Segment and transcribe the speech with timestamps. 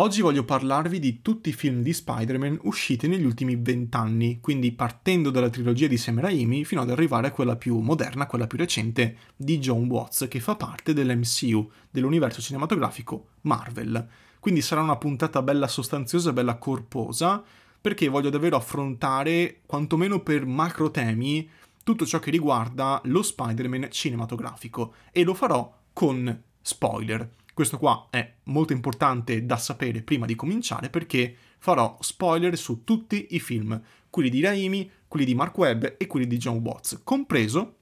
[0.00, 5.28] Oggi voglio parlarvi di tutti i film di Spider-Man usciti negli ultimi vent'anni, quindi partendo
[5.28, 9.16] dalla trilogia di Sam Raimi fino ad arrivare a quella più moderna, quella più recente
[9.36, 14.08] di John Watts, che fa parte dell'MCU, dell'universo cinematografico Marvel.
[14.40, 17.44] Quindi sarà una puntata bella sostanziosa, bella corposa,
[17.78, 21.46] perché voglio davvero affrontare, quantomeno per macro temi,
[21.84, 27.32] tutto ciò che riguarda lo Spider-Man cinematografico e lo farò con spoiler.
[27.54, 33.28] Questo qua è molto importante da sapere prima di cominciare perché farò spoiler su tutti
[33.30, 37.76] i film, quelli di Raimi, quelli di Mark Webb e quelli di John Watts, compreso,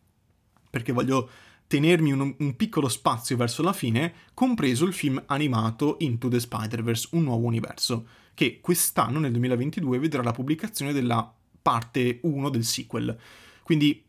[0.71, 1.29] perché voglio
[1.67, 7.09] tenermi un, un, piccolo spazio verso la fine, compreso il film animato Into the Spider-Verse,
[7.13, 13.17] un nuovo universo, che quest'anno, nel 2022, vedrà la pubblicazione della parte 1 del sequel.
[13.63, 14.08] Quindi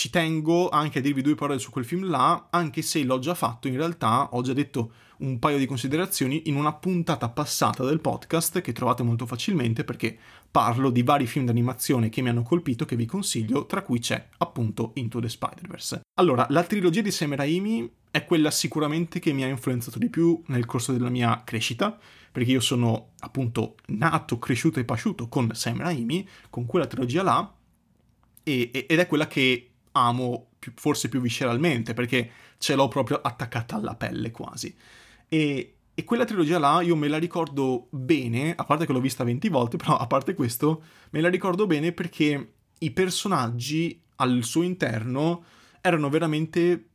[0.00, 3.34] ci tengo anche a dirvi due parole su quel film là, anche se l'ho già
[3.34, 8.00] fatto in realtà, ho già detto un paio di considerazioni in una puntata passata del
[8.00, 10.16] podcast che trovate molto facilmente perché
[10.50, 14.26] parlo di vari film d'animazione che mi hanno colpito che vi consiglio, tra cui c'è
[14.38, 16.00] appunto Into the Spider-Verse.
[16.14, 20.42] Allora, la trilogia di Sam Raimi è quella sicuramente che mi ha influenzato di più
[20.46, 21.98] nel corso della mia crescita,
[22.32, 27.54] perché io sono appunto nato, cresciuto e pasciuto con Sam Raimi, con quella trilogia là,
[28.42, 33.76] e, ed è quella che amo più, forse più visceralmente perché ce l'ho proprio attaccata
[33.76, 34.74] alla pelle quasi.
[35.28, 39.24] E, e quella trilogia là io me la ricordo bene, a parte che l'ho vista
[39.24, 44.62] 20 volte, però a parte questo me la ricordo bene perché i personaggi al suo
[44.62, 45.44] interno
[45.80, 46.88] erano veramente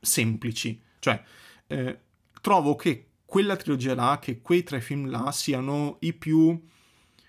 [0.00, 0.80] semplici.
[0.98, 1.22] Cioè,
[1.66, 1.98] eh,
[2.40, 6.60] trovo che quella trilogia là, che quei tre film là siano i più,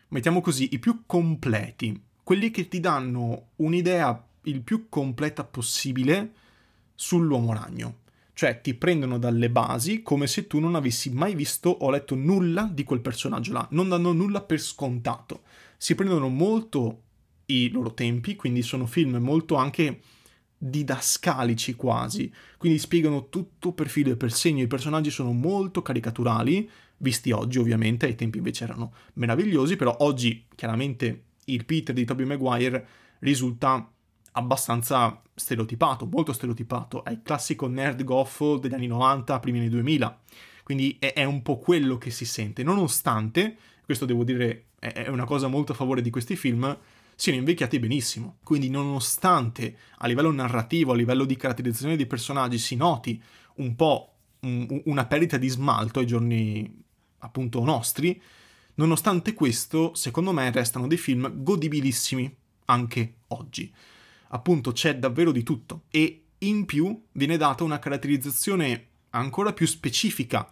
[0.10, 2.02] mettiamo così, i più completi.
[2.22, 6.34] Quelli che ti danno un'idea il più completa possibile
[6.96, 8.02] sull'uomo ragno.
[8.34, 12.64] Cioè ti prendono dalle basi come se tu non avessi mai visto o letto nulla
[12.72, 15.44] di quel personaggio là, non danno nulla per scontato.
[15.78, 17.02] Si prendono molto
[17.48, 20.02] i loro tempi, quindi sono film molto anche
[20.58, 26.70] didascalici quasi, quindi spiegano tutto per filo e per segno, i personaggi sono molto caricaturali,
[26.98, 32.26] visti oggi ovviamente, ai tempi invece erano meravigliosi, però oggi chiaramente il Peter di Tobey
[32.26, 32.88] Maguire
[33.20, 33.93] risulta
[34.34, 40.22] abbastanza stereotipato, molto stereotipato, è il classico nerd goffo degli anni 90, primi anni 2000,
[40.64, 45.26] quindi è, è, un po' quello che si sente, nonostante, questo devo dire è una
[45.26, 46.78] cosa molto a favore di questi film,
[47.16, 52.76] siano invecchiati benissimo, quindi nonostante a livello narrativo, a livello di caratterizzazione dei personaggi si
[52.76, 53.22] noti
[53.56, 56.82] un po' un, una perdita di smalto ai giorni
[57.20, 58.22] appunto nostri,
[58.76, 62.36] nonostante questo, secondo me restano dei film godibilissimi
[62.66, 63.72] anche oggi
[64.34, 65.84] appunto c'è davvero di tutto.
[65.90, 70.50] E in più viene data una caratterizzazione ancora più specifica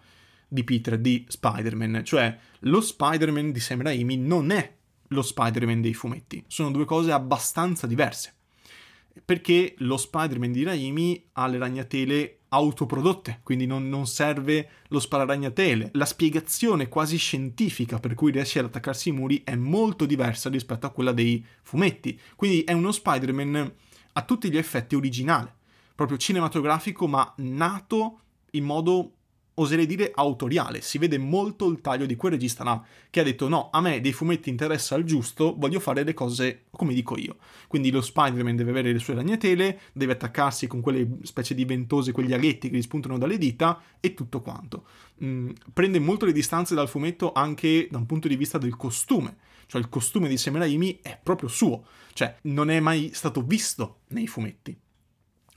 [0.47, 4.75] di Peter, di Spider-Man, cioè lo Spider-Man di Sam Raimi non è
[5.08, 8.36] lo Spider-Man dei fumetti, sono due cose abbastanza diverse.
[9.25, 15.92] Perché lo Spider-Man di Raimi ha le ragnatele autoprodotte, quindi non, non serve lo spararagnatele.
[15.94, 20.86] La spiegazione quasi scientifica per cui riesce ad attaccarsi i muri è molto diversa rispetto
[20.86, 22.20] a quella dei fumetti.
[22.36, 23.74] Quindi è uno Spider-Man
[24.14, 25.56] a tutti gli effetti originale,
[25.96, 28.20] proprio cinematografico, ma nato
[28.52, 29.14] in modo
[29.62, 33.48] oserei dire autoriale, si vede molto il taglio di quel regista là che ha detto
[33.48, 37.38] no, a me dei fumetti interessa il giusto, voglio fare le cose come dico io.
[37.68, 42.12] Quindi lo Spider-Man deve avere le sue ragnatele, deve attaccarsi con quelle specie di ventose,
[42.12, 44.86] quegli aghetti che gli spuntano dalle dita e tutto quanto.
[45.24, 49.38] Mm, prende molto le distanze dal fumetto anche da un punto di vista del costume,
[49.68, 50.62] cioè il costume di Sam
[51.02, 54.78] è proprio suo, cioè non è mai stato visto nei fumetti.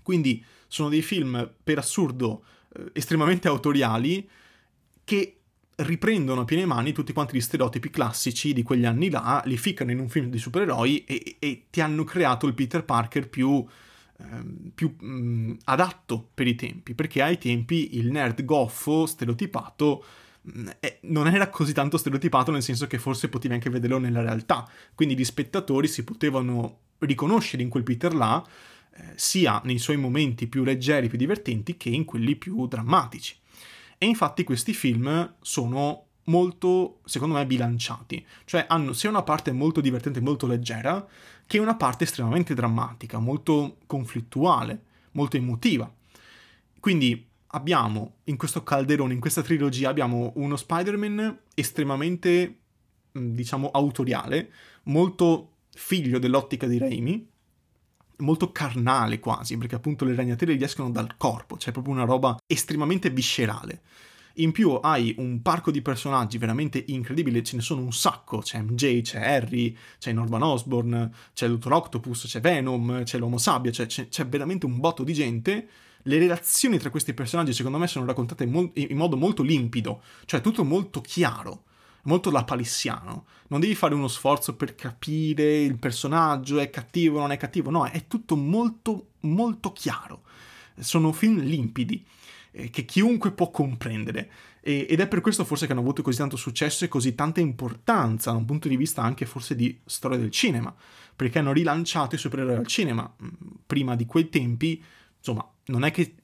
[0.02, 2.44] Quindi sono dei film per assurdo
[2.92, 4.28] estremamente autoriali
[5.04, 5.38] che
[5.76, 9.90] riprendono a piene mani tutti quanti gli stereotipi classici di quegli anni là, li ficcano
[9.90, 13.64] in un film di supereroi e, e ti hanno creato il Peter Parker più,
[14.18, 20.04] ehm, più mh, mm, adatto per i tempi, perché ai tempi il nerd goffo stereotipato
[20.42, 23.98] mh, mm, eh, non era così tanto stereotipato nel senso che forse potevi anche vederlo
[23.98, 28.44] nella realtà, quindi gli spettatori si potevano riconoscere in quel Peter là
[28.96, 33.36] eh, sia nei suoi momenti più leggeri, più divertenti, che in quelli più drammatici.
[33.98, 39.80] E infatti questi film sono molto, secondo me, bilanciati, cioè hanno sia una parte molto
[39.80, 41.06] divertente, molto leggera,
[41.46, 44.82] che una parte estremamente drammatica, molto conflittuale,
[45.12, 45.92] molto emotiva.
[46.80, 52.58] Quindi abbiamo in questo calderone, in questa trilogia, abbiamo uno Spider-Man estremamente,
[53.12, 54.50] diciamo, autoriale,
[54.84, 57.32] molto figlio dell'ottica di Raimi,
[58.18, 62.36] molto carnale quasi, perché appunto le ragnatele gli escono dal corpo, cioè proprio una roba
[62.46, 63.82] estremamente viscerale.
[64.38, 68.60] In più hai un parco di personaggi veramente incredibile, ce ne sono un sacco, c'è
[68.60, 73.86] MJ, c'è Harry, c'è Norman Osborn, c'è Dottor Octopus, c'è Venom, c'è l'Uomo Sabbia, c'è,
[73.86, 75.68] c'è, c'è, veramente un botto di gente.
[76.02, 80.64] Le relazioni tra questi personaggi secondo me sono raccontate in modo molto limpido, cioè tutto
[80.64, 81.64] molto chiaro
[82.04, 83.26] molto lapalissiano.
[83.48, 87.86] Non devi fare uno sforzo per capire il personaggio, è cattivo non è cattivo, no,
[87.86, 90.22] è tutto molto, molto chiaro.
[90.78, 92.04] Sono film limpidi,
[92.50, 94.30] eh, che chiunque può comprendere.
[94.60, 97.40] E, ed è per questo forse che hanno avuto così tanto successo e così tanta
[97.40, 100.74] importanza da un punto di vista anche forse di storia del cinema,
[101.14, 103.12] perché hanno rilanciato i supereroi al cinema.
[103.22, 103.28] Mm,
[103.66, 104.82] prima di quei tempi,
[105.18, 106.14] insomma, non è che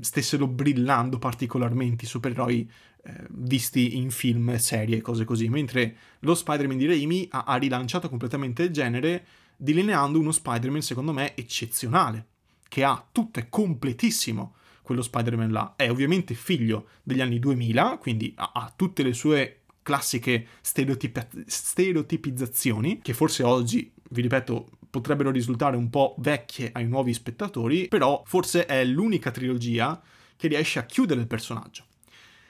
[0.00, 2.70] stessero brillando particolarmente i supereroi
[3.02, 7.56] eh, visti in film, serie e cose così, mentre lo Spider-Man di Raimi ha, ha
[7.56, 12.26] rilanciato completamente il genere, delineando uno Spider-Man secondo me eccezionale,
[12.68, 15.74] che ha tutto, è completissimo quello Spider-Man là.
[15.76, 23.00] È ovviamente figlio degli anni 2000, quindi ha, ha tutte le sue classiche stereotip- stereotipizzazioni,
[23.00, 28.66] che forse oggi, vi ripeto, potrebbero risultare un po' vecchie ai nuovi spettatori, però forse
[28.66, 30.00] è l'unica trilogia
[30.36, 31.84] che riesce a chiudere il personaggio.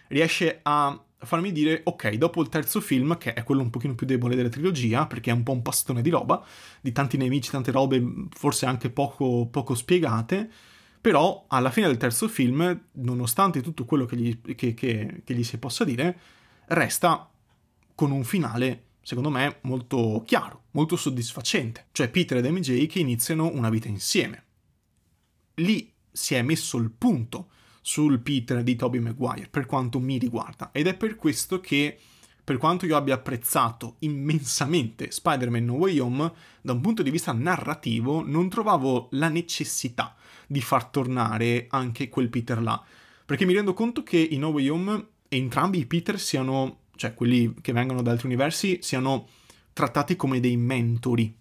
[0.08, 4.06] Riesce a farmi dire, ok, dopo il terzo film, che è quello un pochino più
[4.06, 6.44] debole della trilogia, perché è un po' un pastone di roba,
[6.80, 10.50] di tanti nemici, tante robe forse anche poco, poco spiegate,
[11.00, 15.44] però alla fine del terzo film, nonostante tutto quello che gli, che, che, che gli
[15.44, 16.18] si possa dire,
[16.66, 17.28] resta
[17.94, 21.88] con un finale, secondo me, molto chiaro, molto soddisfacente.
[21.90, 24.44] Cioè Peter ed MJ che iniziano una vita insieme.
[25.54, 27.48] Lì si è messo il punto
[27.80, 30.70] sul Peter di Tobey Maguire, per quanto mi riguarda.
[30.70, 31.98] Ed è per questo che,
[32.44, 37.32] per quanto io abbia apprezzato immensamente Spider-Man No Way Home, da un punto di vista
[37.32, 40.14] narrativo non trovavo la necessità
[40.46, 42.80] di far tornare anche quel Peter là.
[43.26, 47.54] Perché mi rendo conto che in No Way Home entrambi i Peter siano, cioè quelli
[47.62, 49.26] che vengono da altri universi, siano
[49.72, 51.34] trattati come dei mentori,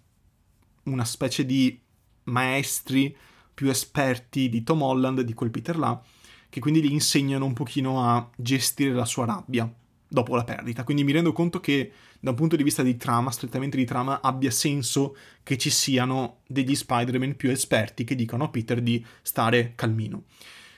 [0.84, 1.78] una specie di
[2.24, 3.14] maestri
[3.52, 6.02] più esperti di Tom Holland, di quel Peter là,
[6.48, 9.70] che quindi gli insegnano un pochino a gestire la sua rabbia
[10.08, 10.82] dopo la perdita.
[10.82, 14.22] Quindi mi rendo conto che da un punto di vista di trama, strettamente di trama,
[14.22, 19.74] abbia senso che ci siano degli Spider-Man più esperti che dicono a Peter di stare
[19.74, 20.24] calmino.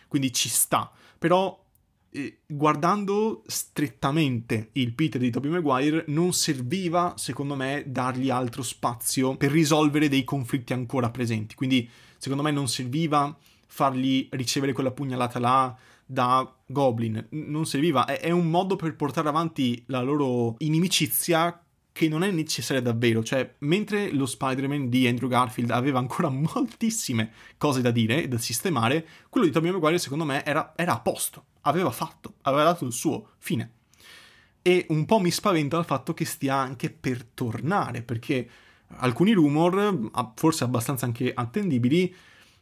[0.09, 0.91] Quindi ci sta.
[1.19, 1.62] Però
[2.47, 9.51] guardando strettamente il Peter di Tobey Maguire non serviva, secondo me, dargli altro spazio per
[9.51, 11.55] risolvere dei conflitti ancora presenti.
[11.55, 11.89] Quindi,
[12.19, 13.37] secondo me, non serviva
[13.67, 17.27] fargli ricevere quella pugnalata là da Goblin.
[17.31, 21.59] Non serviva, è, è un modo per portare avanti la loro inimicizia
[21.93, 27.33] che non è necessaria davvero, cioè mentre lo Spider-Man di Andrew Garfield aveva ancora moltissime
[27.59, 31.01] cose da dire e da sistemare, quello di Tobey Maguire secondo me era, era a
[31.01, 33.73] posto, aveva fatto, aveva dato il suo, fine.
[34.63, 38.49] E un po' mi spaventa il fatto che stia anche per tornare, perché
[38.97, 42.15] alcuni rumor, forse abbastanza anche attendibili,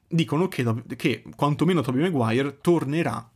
[0.09, 0.65] dicono che,
[0.97, 3.31] che quantomeno Tobey Maguire tornerà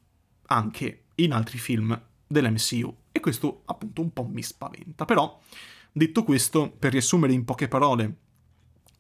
[0.46, 2.96] anche in altri film dell'MCU.
[3.12, 5.04] E questo appunto un po' mi spaventa.
[5.04, 5.40] Però,
[5.92, 8.16] detto questo, per riassumere in poche parole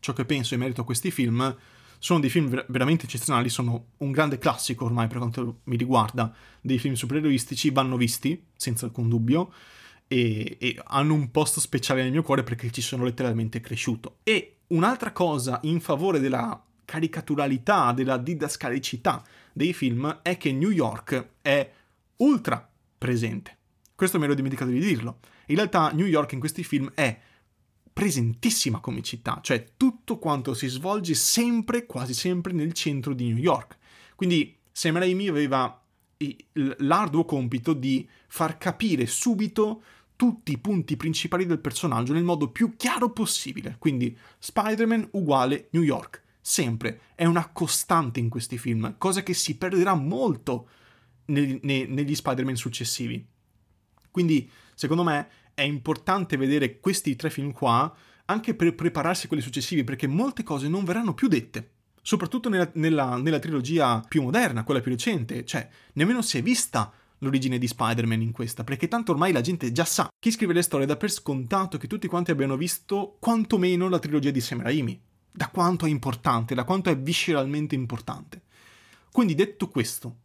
[0.04, 1.56] ciò che penso in merito a questi film,
[2.04, 6.30] sono dei film ver- veramente eccezionali, sono un grande classico ormai per quanto mi riguarda
[6.60, 9.50] dei film supereroistici, vanno visti, senza alcun dubbio,
[10.06, 14.18] e, e hanno un posto speciale nel mio cuore perché ci sono letteralmente cresciuto.
[14.22, 19.24] E un'altra cosa in favore della caricaturalità, della didascalicità
[19.54, 21.72] dei film è che New York è
[22.16, 23.56] ultra presente.
[23.94, 25.20] Questo mi ero dimenticato di dirlo.
[25.46, 27.18] In realtà New York in questi film è
[27.94, 33.38] presentissima come città, cioè tutto quanto si svolge sempre, quasi sempre nel centro di New
[33.38, 33.78] York.
[34.16, 35.80] Quindi Sam Raimi aveva
[36.78, 39.82] l'arduo compito di far capire subito
[40.16, 43.76] tutti i punti principali del personaggio nel modo più chiaro possibile.
[43.78, 49.56] Quindi Spider-Man uguale New York sempre, è una costante in questi film, cosa che si
[49.56, 50.68] perderà molto
[51.26, 53.24] ne, ne, negli Spider-Man successivi.
[54.10, 57.94] Quindi, secondo me, è importante vedere questi tre film qua
[58.26, 61.70] anche per prepararsi a quelli successivi, perché molte cose non verranno più dette.
[62.02, 66.92] Soprattutto nella, nella, nella trilogia più moderna, quella più recente, cioè nemmeno si è vista
[67.18, 70.08] l'origine di Spider-Man in questa, perché tanto ormai la gente già sa.
[70.18, 74.30] Chi scrive le storie dà per scontato che tutti quanti abbiano visto quantomeno la trilogia
[74.30, 78.42] di Sam Raimi da quanto è importante, da quanto è visceralmente importante.
[79.10, 80.16] Quindi detto questo,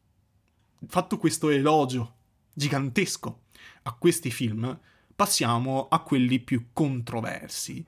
[0.87, 2.15] fatto questo elogio
[2.53, 3.43] gigantesco
[3.83, 4.79] a questi film,
[5.19, 7.85] passiamo a quelli più controversi.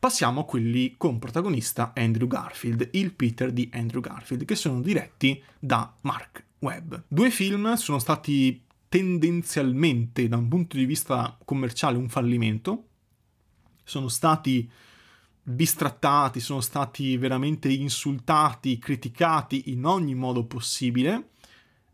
[0.00, 5.40] Passiamo a quelli con protagonista Andrew Garfield, il Peter di Andrew Garfield, che sono diretti
[5.60, 6.92] da Mark Webb.
[7.06, 12.88] Due film sono stati tendenzialmente da un punto di vista commerciale un fallimento,
[13.84, 14.68] sono stati
[15.44, 21.28] bistrattati, sono stati veramente insultati, criticati in ogni modo possibile,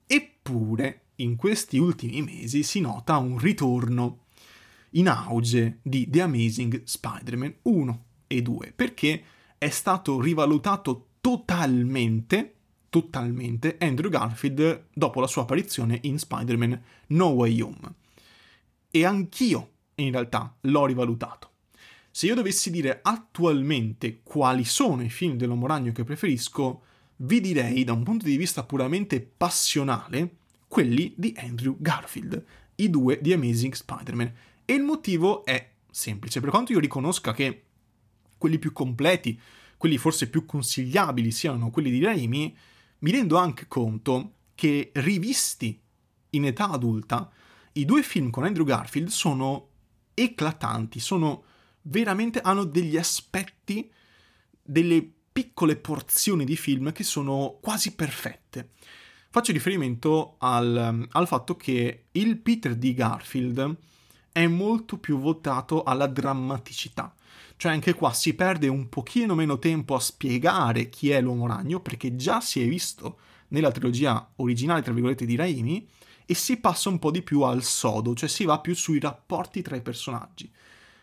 [0.07, 4.21] eppure in questi ultimi mesi si nota un ritorno
[4.92, 9.22] in auge di The Amazing Spider-Man 1 e 2, perché
[9.58, 12.54] è stato rivalutato totalmente,
[12.88, 17.94] totalmente Andrew Garfield dopo la sua apparizione in Spider-Man No Way Home.
[18.90, 21.50] E anch'io, in realtà, l'ho rivalutato.
[22.11, 26.82] Se io dovessi dire attualmente quali sono i film dell'Uomo Ragno che preferisco,
[27.16, 30.37] vi direi, da un punto di vista puramente passionale,
[30.68, 32.44] quelli di Andrew Garfield,
[32.76, 34.32] i due di Amazing Spider-Man.
[34.73, 37.64] E il motivo è semplice, per quanto io riconosca che
[38.38, 39.38] quelli più completi,
[39.76, 42.57] quelli forse più consigliabili siano quelli di Raimi,
[43.00, 45.79] mi rendo anche conto che rivisti
[46.31, 47.31] in età adulta,
[47.73, 49.69] i due film con Andrew Garfield sono
[50.14, 51.45] eclatanti, sono
[51.83, 53.93] veramente hanno degli aspetti,
[54.62, 58.71] delle piccole porzioni di film che sono quasi perfette.
[59.29, 63.91] Faccio riferimento al, al fatto che il Peter di Garfield
[64.33, 67.15] è molto più votato alla drammaticità.
[67.57, 71.81] Cioè anche qua si perde un pochino meno tempo a spiegare chi è l'uomo ragno,
[71.81, 75.87] perché già si è visto nella trilogia originale, tra virgolette, di Raimi,
[76.25, 79.62] e si passa un po' di più al sodo, cioè si va più sui rapporti
[79.62, 80.51] tra i personaggi.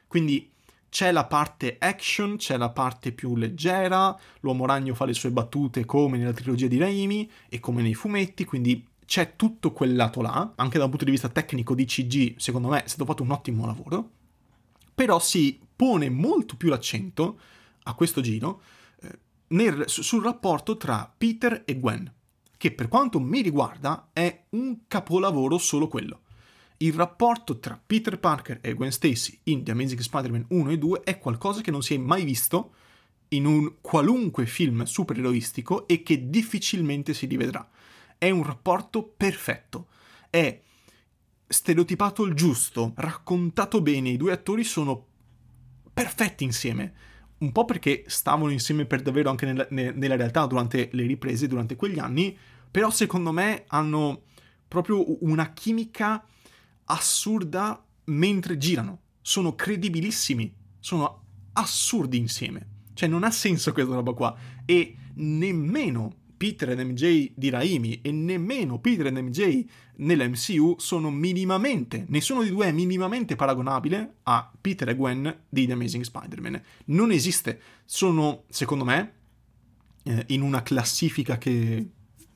[0.07, 0.49] Quindi
[0.89, 5.85] c'è la parte action, c'è la parte più leggera, l'uomo ragno fa le sue battute
[5.85, 10.53] come nella trilogia di Raimi e come nei fumetti, quindi c'è tutto quel lato là,
[10.55, 13.65] anche dal punto di vista tecnico di CG, secondo me è stato fatto un ottimo
[13.65, 14.11] lavoro,
[14.93, 17.39] però si pone molto più l'accento
[17.85, 18.61] a questo giro
[19.01, 22.13] eh, nel, sul rapporto tra Peter e Gwen,
[22.55, 26.21] che per quanto mi riguarda è un capolavoro solo quello
[26.77, 31.01] il rapporto tra Peter Parker e Gwen Stacy in The Amazing Spider-Man 1 e 2
[31.01, 32.73] è qualcosa che non si è mai visto
[33.29, 37.67] in un qualunque film supereroistico e che difficilmente si rivedrà.
[38.19, 39.87] È un rapporto perfetto.
[40.29, 40.61] È
[41.47, 45.05] stereotipato il giusto, raccontato bene, i due attori sono
[45.93, 46.93] perfetti insieme.
[47.37, 51.77] Un po' perché stavano insieme per davvero anche nella, nella realtà durante le riprese, durante
[51.77, 52.37] quegli anni,
[52.69, 54.23] però secondo me hanno
[54.67, 56.21] proprio una chimica
[56.83, 58.99] assurda mentre girano.
[59.21, 61.23] Sono credibilissimi, sono
[61.53, 62.67] assurdi insieme.
[62.93, 64.35] Cioè non ha senso questa roba qua.
[64.65, 69.65] E nemmeno Peter e MJ di Raimi e nemmeno Peter e MJ
[69.97, 75.73] nell'MCU sono minimamente, nessuno di due è minimamente paragonabile a Peter e Gwen di The
[75.73, 76.61] Amazing Spider-Man.
[76.85, 77.59] Non esiste.
[77.83, 79.13] Sono, secondo me,
[80.03, 81.89] eh, in una classifica che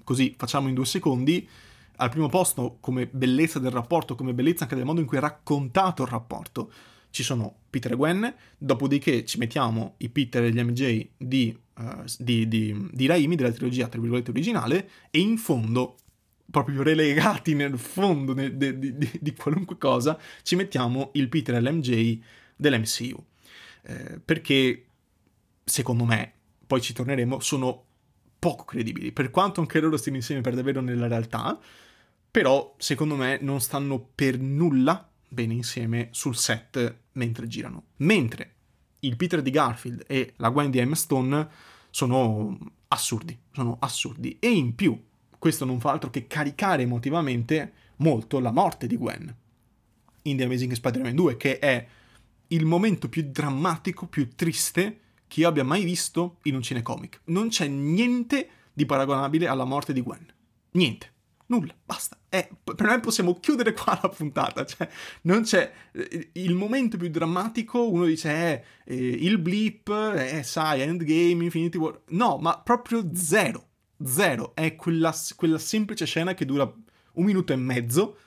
[0.03, 1.48] così facciamo in due secondi,
[1.95, 5.22] al primo posto come bellezza del rapporto, come bellezza anche del modo in cui è
[5.22, 6.74] raccontato il rapporto.
[7.10, 12.03] Ci sono Peter e Gwen, dopodiché ci mettiamo i Peter e gli MJ di, uh,
[12.18, 15.98] di, di, di Raimi, della trilogia tra virgolette originale, e in fondo,
[16.50, 22.20] proprio relegati nel fondo di, di, di qualunque cosa, ci mettiamo il Peter e l'MJ
[22.56, 23.24] dell'MCU.
[23.84, 24.86] Eh, perché,
[25.63, 26.34] secondo me,
[26.65, 27.86] poi ci torneremo, sono
[28.39, 31.58] poco credibili, per quanto anche loro stiano insieme per davvero nella realtà,
[32.30, 37.86] però secondo me non stanno per nulla bene insieme sul set mentre girano.
[37.98, 38.53] Mentre
[39.03, 41.48] il Peter di Garfield e la Gwen di Emma Stone
[41.89, 42.57] sono
[42.88, 44.38] assurdi, sono assurdi.
[44.39, 45.01] E in più,
[45.38, 49.36] questo non fa altro che caricare emotivamente molto la morte di Gwen
[50.24, 51.86] in The Amazing Spider-Man 2, che è
[52.48, 57.22] il momento più drammatico, più triste che io abbia mai visto in un cinecomic.
[57.25, 60.25] Non c'è niente di paragonabile alla morte di Gwen.
[60.72, 61.12] Niente.
[61.53, 62.17] Nulla, basta.
[62.29, 64.65] Eh, per me possiamo chiudere qua la puntata.
[64.65, 64.89] Cioè,
[65.24, 67.88] non c'è eh, il momento più drammatico.
[67.88, 72.01] Uno dice, eh, eh, il blip, eh, sai, endgame, Infinity War.
[72.10, 73.67] No, ma proprio zero.
[74.03, 74.55] Zero.
[74.55, 78.17] È quella, quella semplice scena che dura un minuto e mezzo.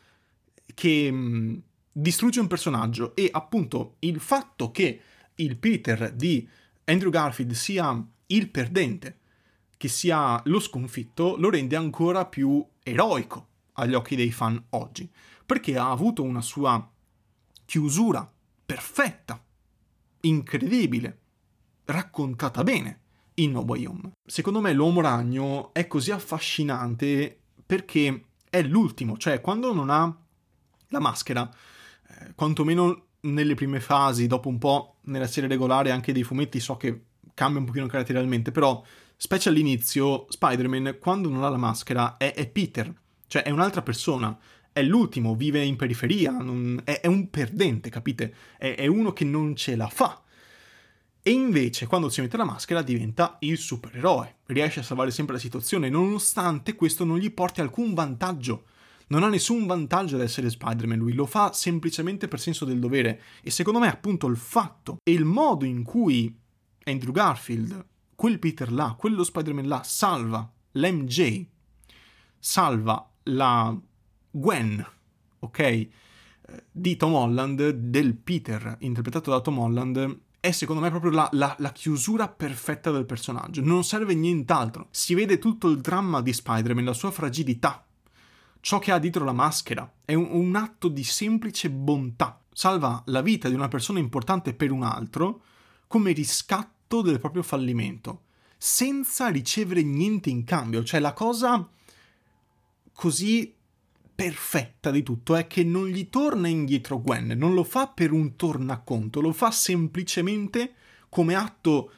[0.72, 1.56] Che mh, mm,
[1.90, 3.16] distrugge un personaggio.
[3.16, 5.00] E appunto il fatto che
[5.34, 6.48] il Peter di
[6.84, 9.18] Andrew Garfield sia il perdente
[9.76, 15.10] che sia lo sconfitto lo rende ancora più eroico agli occhi dei fan oggi,
[15.44, 16.88] perché ha avuto una sua
[17.64, 18.30] chiusura
[18.64, 19.42] perfetta,
[20.20, 21.18] incredibile,
[21.84, 23.00] raccontata bene
[23.34, 24.12] in No Way Home.
[24.24, 30.16] Secondo me l'uomo ragno è così affascinante perché è l'ultimo, cioè quando non ha
[30.88, 31.52] la maschera,
[32.08, 36.76] eh, quantomeno nelle prime fasi, dopo un po' nella serie regolare anche dei fumetti so
[36.76, 38.82] che cambia un pochino caratterialmente, però
[39.16, 42.92] specie all'inizio Spider-Man quando non ha la maschera è, è Peter,
[43.26, 44.38] cioè è un'altra persona,
[44.72, 48.34] è l'ultimo, vive in periferia, non, è, è, un perdente, capite?
[48.58, 50.22] È, è uno che non ce la fa.
[51.22, 54.36] E invece, quando si mette la maschera, diventa il supereroe.
[54.46, 58.66] Riesce a salvare sempre la situazione, nonostante questo non gli porti alcun vantaggio.
[59.08, 63.22] Non ha nessun vantaggio ad essere Spider-Man, lui lo fa semplicemente per senso del dovere.
[63.42, 66.32] E secondo me, appunto, il fatto e il modo in cui
[66.84, 67.84] Andrew Garfield,
[68.16, 71.46] quel Peter là, quello Spider-Man là, salva l'MJ,
[72.38, 73.78] salva la
[74.30, 74.86] Gwen,
[75.38, 75.58] ok?
[75.58, 75.90] Eh,
[76.72, 81.54] di Tom Holland, del Peter, interpretato da Tom Holland, è secondo me proprio la, la,
[81.58, 83.62] la, chiusura perfetta del personaggio.
[83.62, 84.88] Non serve nient'altro.
[84.90, 87.84] Si vede tutto il dramma di Spider-Man, la sua fragilità,
[88.60, 89.92] ciò che ha dietro la maschera.
[90.04, 92.40] È un, un atto di semplice bontà.
[92.52, 95.42] Salva la vita di una persona importante per un altro
[95.88, 98.22] come riscatto del proprio fallimento,
[98.56, 100.84] senza ricevere niente in cambio.
[100.84, 101.68] Cioè la cosa
[102.92, 103.54] così
[104.14, 108.34] perfetta di tutto è che non gli torna indietro Gwen, non lo fa per un
[108.34, 110.74] tornaconto, lo fa semplicemente
[111.10, 111.90] come atto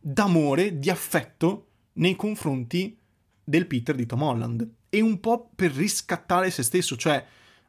[0.00, 2.96] d'amore, di affetto nei confronti
[3.44, 7.24] del Peter di Tom Holland e un po' per riscattare se stesso, cioè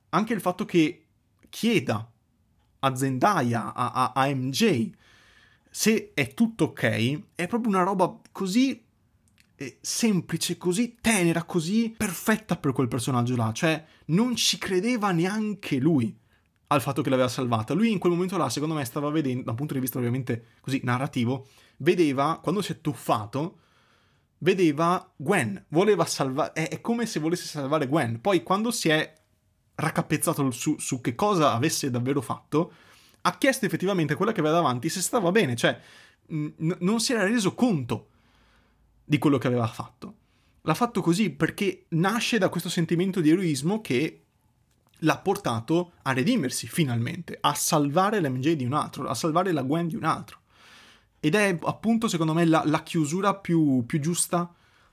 [0.10, 1.06] anche il fatto che
[1.50, 2.10] chieda
[2.80, 4.90] a Zendaya, a, a, a MJ,
[5.74, 8.84] se è tutto ok, è proprio una roba così
[9.80, 13.52] semplice, così tenera, così perfetta per quel personaggio là.
[13.54, 16.16] Cioè, non ci credeva neanche lui
[16.68, 17.74] al fatto che l'aveva salvata.
[17.74, 20.56] Lui in quel momento là, secondo me, stava vedendo, da un punto di vista ovviamente
[20.62, 21.48] così narrativo,
[21.78, 23.60] vedeva, quando si è tuffato,
[24.40, 28.20] vedeva Gwen, voleva salvare, è, è, come se volesse salvare Gwen.
[28.20, 29.20] Poi quando si è
[29.76, 32.74] raccapezzato su, su che cosa avesse davvero fatto,
[33.22, 35.80] ha chiesto effettivamente a quella che aveva davanti se stava bene, cioè
[36.30, 38.08] n- non si era reso conto
[39.04, 40.16] di quello che aveva fatto.
[40.62, 44.22] L'ha fatto così perché nasce da questo sentimento di eroismo che
[45.04, 49.88] l'ha portato a redimersi finalmente, a salvare l'MJ di un altro, a salvare la Gwen
[49.88, 50.40] di un altro.
[51.20, 54.52] Ed è appunto, secondo me, la, la chiusura più, più, giusta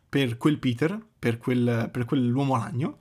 [0.08, 2.98] per quel Peter, per, quel, per quell'uomo ragno.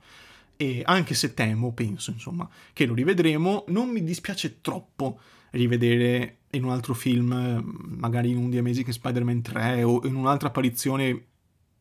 [0.60, 5.20] E anche se temo, penso, insomma, che lo rivedremo, non mi dispiace troppo
[5.52, 7.62] rivedere in un altro film,
[7.96, 11.26] magari in un The Amazing Spider-Man 3 o in un'altra apparizione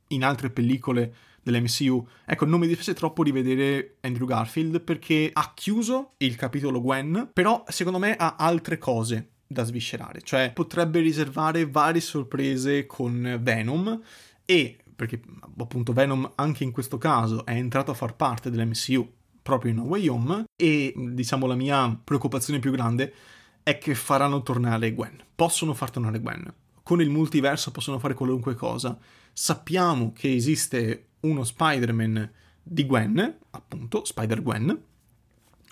[0.09, 2.07] in altre pellicole dell'MCU.
[2.25, 7.63] Ecco, non mi dispiace troppo rivedere Andrew Garfield perché ha chiuso il capitolo Gwen, però
[7.67, 14.01] secondo me ha altre cose da sviscerare, cioè potrebbe riservare varie sorprese con Venom
[14.45, 15.21] e perché
[15.59, 19.07] appunto Venom anche in questo caso è entrato a far parte dell'MCU
[19.43, 23.13] proprio in No Way Home e diciamo la mia preoccupazione più grande
[23.61, 25.23] è che faranno tornare Gwen.
[25.35, 26.51] Possono far tornare Gwen.
[26.81, 28.97] Con il multiverso possono fare qualunque cosa.
[29.31, 32.31] Sappiamo che esiste uno Spider-Man
[32.63, 34.83] di Gwen, appunto, Spider-Gwen,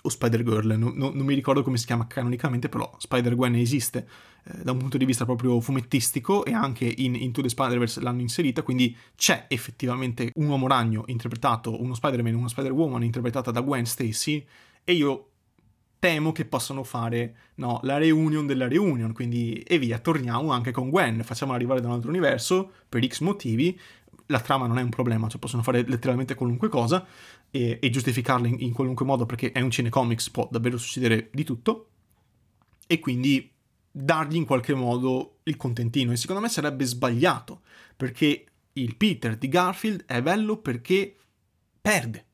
[0.06, 4.06] o Spider-Girl, no, no, non mi ricordo come si chiama canonicamente, però Spider-Gwen esiste
[4.44, 8.20] eh, da un punto di vista proprio fumettistico e anche in Into the Spider-Verse l'hanno
[8.20, 13.84] inserita, quindi c'è effettivamente un uomo ragno interpretato, uno Spider-Man, una Spider-Woman interpretata da Gwen
[13.84, 14.46] Stacy
[14.84, 15.30] e io
[15.98, 20.88] temo che possano fare no, la reunion della reunion, quindi e via, torniamo anche con
[20.88, 23.76] Gwen, facciamola arrivare da un altro universo per X motivi,
[24.26, 27.04] la trama non è un problema, cioè possono fare letteralmente qualunque cosa
[27.50, 31.44] e, e giustificarla in, in, qualunque modo perché è un cinecomics, può davvero succedere di
[31.44, 31.90] tutto.
[32.86, 33.50] E quindi
[33.90, 36.12] dargli in qualche modo il contentino.
[36.12, 37.62] E secondo me sarebbe sbagliato
[37.96, 41.16] perché il Peter di Garfield è bello perché
[41.80, 42.24] perde,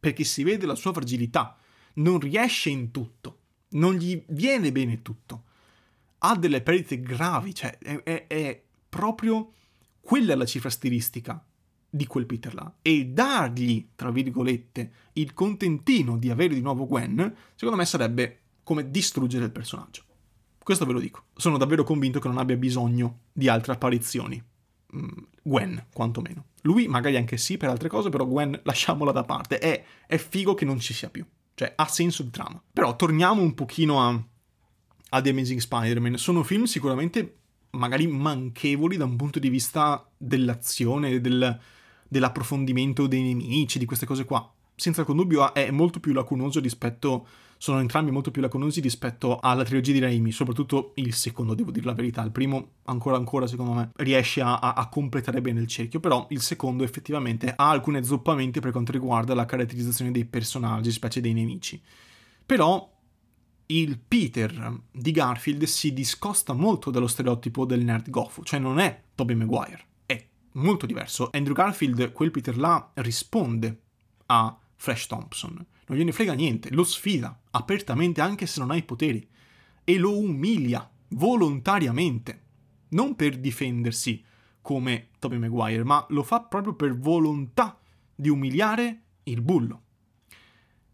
[0.00, 1.56] perché si vede la sua fragilità.
[1.94, 3.38] Non riesce in tutto,
[3.70, 5.44] non gli viene bene tutto,
[6.18, 9.52] ha delle perdite gravi, cioè è, è, è proprio
[10.00, 11.42] quella la cifra stilistica
[11.88, 12.72] di quel Peter là.
[12.82, 18.90] E dargli, tra virgolette, il contentino di avere di nuovo Gwen, secondo me sarebbe come
[18.90, 20.02] distruggere il personaggio.
[20.58, 21.26] Questo ve lo dico.
[21.36, 24.42] Sono davvero convinto che non abbia bisogno di altre apparizioni.
[24.96, 25.08] Mm,
[25.42, 26.46] Gwen, quantomeno.
[26.62, 29.58] Lui magari anche sì per altre cose, però Gwen lasciamola da parte.
[29.58, 31.24] È, è figo che non ci sia più.
[31.54, 32.60] Cioè, ha senso di trama.
[32.72, 34.20] Però torniamo un pochino a,
[35.10, 36.16] a The Amazing Spider-Man.
[36.16, 37.36] Sono film sicuramente
[37.70, 41.60] magari manchevoli da un punto di vista dell'azione, del,
[42.08, 44.52] dell'approfondimento dei nemici, di queste cose qua.
[44.74, 47.26] Senza alcun dubbio è molto più lacunoso rispetto
[47.58, 51.86] sono entrambi molto più laconosi rispetto alla trilogia di Raimi, soprattutto il secondo, devo dire
[51.86, 52.22] la verità.
[52.22, 56.40] Il primo, ancora ancora, secondo me, riesce a, a, completare bene il cerchio, però il
[56.40, 61.80] secondo effettivamente ha alcuni azzoppamenti per quanto riguarda la caratterizzazione dei personaggi, specie dei nemici.
[62.44, 62.92] Però
[63.68, 69.02] il Peter di Garfield si discosta molto dallo stereotipo del nerd goffo, cioè non è
[69.14, 69.84] Tobey Maguire,
[70.56, 71.30] molto diverso.
[71.32, 73.80] Andrew Garfield, quel Peter là, risponde
[74.26, 78.82] a Flash Thompson non gliene frega niente, lo sfida apertamente anche se non ha i
[78.82, 79.26] poteri
[79.84, 82.42] e lo umilia volontariamente,
[82.88, 84.22] non per difendersi
[84.60, 87.78] come Tobey Maguire, ma lo fa proprio per volontà
[88.14, 89.82] di umiliare il bullo.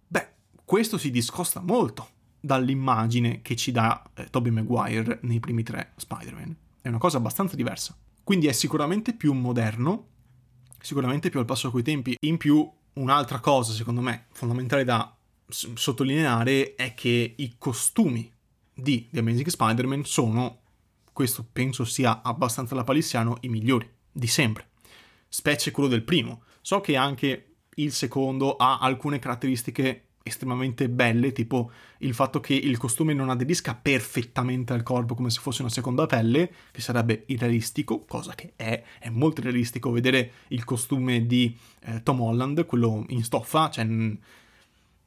[0.07, 0.29] Beh,
[0.65, 6.55] questo si discosta molto dall'immagine che ci dà eh, Tobey Maguire nei primi tre Spider-Man.
[6.83, 7.97] È una cosa abbastanza diversa.
[8.25, 10.09] Quindi è sicuramente più moderno,
[10.81, 12.17] sicuramente più al passo coi tempi.
[12.21, 15.17] In più, un'altra cosa, secondo me, fondamentale da
[15.49, 18.31] s- sottolineare è che i costumi
[18.75, 20.61] di The Amazing Spider-Man sono,
[21.13, 24.71] questo penso sia abbastanza la palissiano, i migliori di sempre.
[25.29, 26.43] Specie quello del primo.
[26.61, 32.77] So che anche il secondo ha alcune caratteristiche estremamente belle, tipo il fatto che il
[32.77, 38.05] costume non aderisca perfettamente al corpo come se fosse una seconda pelle, che sarebbe irrealistico,
[38.05, 43.25] cosa che è, è molto realistico vedere il costume di eh, Tom Holland, quello in
[43.25, 43.85] stoffa, cioè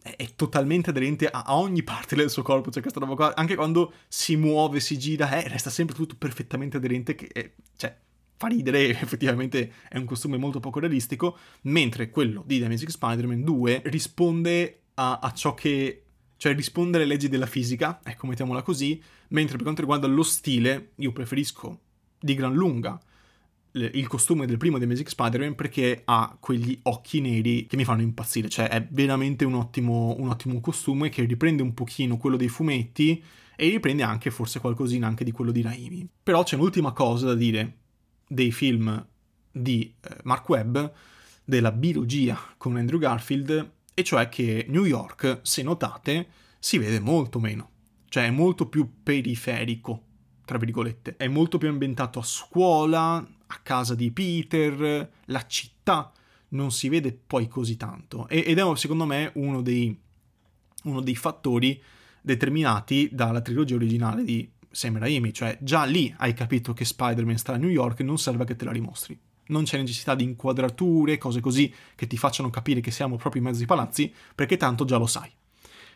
[0.01, 3.35] è, è totalmente aderente a, a, ogni parte del suo corpo, cioè questa roba qua,
[3.35, 7.95] anche quando si muove, si gira, eh, resta sempre tutto perfettamente aderente, che è, cioè
[8.37, 13.43] fa ridere, effettivamente è un costume molto poco realistico, mentre quello di The Amazing Spider-Man
[13.43, 16.03] 2 risponde a, a ciò che
[16.37, 20.91] cioè risponde alle leggi della fisica, ecco mettiamola così, mentre per quanto riguarda lo stile,
[20.95, 21.79] io preferisco
[22.19, 22.99] di gran lunga
[23.75, 28.01] il costume del primo The Magic Spider-Man perché ha quegli occhi neri che mi fanno
[28.01, 32.47] impazzire, cioè è veramente un ottimo, un ottimo costume che riprende un pochino quello dei
[32.47, 33.21] fumetti
[33.55, 36.07] e riprende anche forse qualcosina anche di quello di Raimi.
[36.23, 37.77] Però c'è un'ultima cosa da dire
[38.27, 39.05] dei film
[39.51, 40.77] di eh, Mark Webb,
[41.43, 46.27] della biologia con Andrew Garfield, e cioè che New York, se notate,
[46.59, 47.69] si vede molto meno,
[48.09, 50.03] cioè è molto più periferico,
[50.43, 56.11] tra virgolette, è molto più ambientato a scuola, a casa di Peter, la città.
[56.49, 58.27] Non si vede poi così tanto.
[58.27, 59.97] Ed è secondo me uno dei,
[60.83, 61.81] uno dei fattori
[62.21, 67.53] determinati dalla trilogia originale di Sam Raimi, cioè già lì hai capito che Spider-Man sta
[67.53, 71.17] a New York e non serve che te la dimostri non c'è necessità di inquadrature,
[71.17, 74.85] cose così che ti facciano capire che siamo proprio in mezzo ai palazzi, perché tanto
[74.85, 75.31] già lo sai.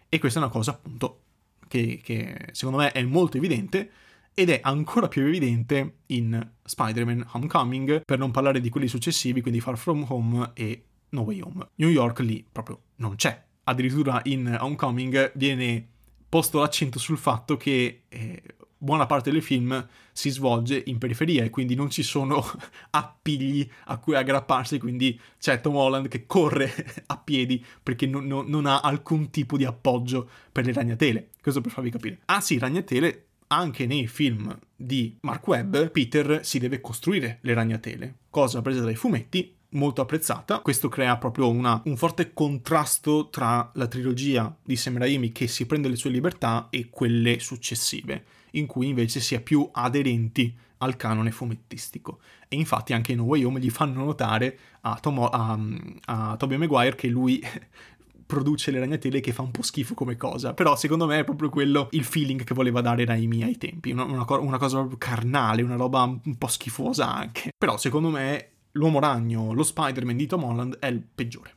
[0.07, 1.21] E questa è una cosa appunto
[1.67, 3.91] che, che secondo me è molto evidente
[4.33, 9.59] ed è ancora più evidente in Spider-Man Homecoming, per non parlare di quelli successivi, quindi
[9.59, 11.69] Far From Home e No Way Home.
[11.75, 13.43] New York lì proprio non c'è.
[13.63, 15.87] Addirittura in Homecoming viene
[16.29, 18.43] posto l'accento sul fatto che eh,
[18.79, 22.43] buona parte del film si svolge in periferia e quindi non ci sono
[22.91, 26.73] appigli a cui aggrapparsi, quindi c'è Tom Holland che corre
[27.07, 31.29] a piedi perché non, non, non ha alcun tipo di appoggio per le ragnatele.
[31.41, 32.19] Questo per farvi capire.
[32.25, 38.15] Ah sì, ragnatele anche nei film di Mark Webb, Peter si deve costruire le ragnatele,
[38.29, 40.59] cosa presa dai fumetti molto apprezzata.
[40.59, 45.65] Questo crea proprio una, un forte contrasto tra la trilogia di Sam Raimi che si
[45.65, 50.95] prende le sue libertà e quelle successive in cui invece si è più aderenti al
[50.95, 52.19] canone fumettistico.
[52.47, 55.59] E infatti anche in Way Home gli fanno notare a, Tom, a,
[56.05, 57.41] a Tobey Maguire che lui
[58.25, 61.49] produce le ragnatele che fa un po' schifo come cosa, però secondo me è proprio
[61.49, 65.63] quello il feeling che voleva dare Raimi ai tempi, una, una, una cosa proprio carnale,
[65.63, 67.49] una roba un po' schifosa anche.
[67.57, 71.55] Però secondo me l'uomo ragno, lo Spider-Man di Tom Holland è il peggiore.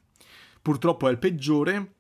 [0.62, 1.94] Purtroppo è il peggiore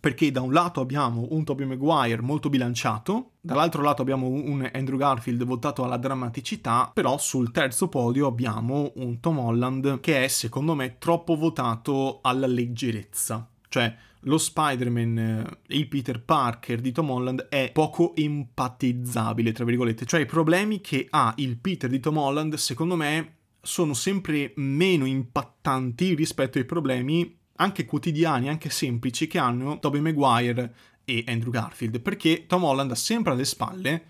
[0.00, 4.96] perché da un lato abbiamo un Tobey Maguire molto bilanciato, dall'altro lato abbiamo un Andrew
[4.96, 10.74] Garfield votato alla drammaticità, però sul terzo podio abbiamo un Tom Holland che è secondo
[10.74, 13.46] me troppo votato alla leggerezza.
[13.68, 20.06] Cioè, lo Spider-Man, eh, il Peter Parker di Tom Holland è poco empatizzabile, tra virgolette.
[20.06, 25.04] Cioè, i problemi che ha il Peter di Tom Holland, secondo me, sono sempre meno
[25.04, 32.00] impattanti rispetto ai problemi anche quotidiani, anche semplici, che hanno Tobey Maguire e Andrew Garfield,
[32.00, 34.04] perché Tom Holland ha sempre alle spalle,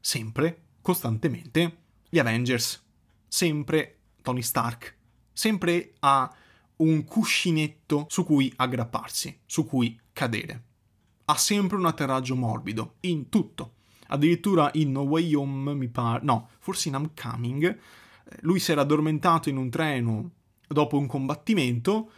[0.00, 2.82] sempre, costantemente, gli Avengers,
[3.26, 4.96] sempre Tony Stark,
[5.32, 6.32] sempre ha
[6.76, 10.62] un cuscinetto su cui aggrapparsi, su cui cadere.
[11.24, 13.74] Ha sempre un atterraggio morbido, in tutto.
[14.08, 17.78] Addirittura in No Way Home, mi pare, no, forse in Homecoming, eh,
[18.42, 20.30] lui si era addormentato in un treno
[20.68, 22.10] dopo un combattimento